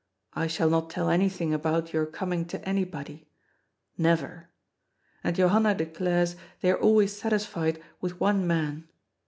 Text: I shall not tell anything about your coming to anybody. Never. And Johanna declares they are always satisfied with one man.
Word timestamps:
I 0.33 0.47
shall 0.47 0.67
not 0.67 0.89
tell 0.89 1.11
anything 1.11 1.53
about 1.53 1.93
your 1.93 2.07
coming 2.07 2.45
to 2.45 2.67
anybody. 2.67 3.27
Never. 3.99 4.49
And 5.23 5.35
Johanna 5.35 5.75
declares 5.75 6.35
they 6.61 6.71
are 6.71 6.79
always 6.79 7.15
satisfied 7.15 7.79
with 8.01 8.19
one 8.19 8.47
man. 8.47 8.87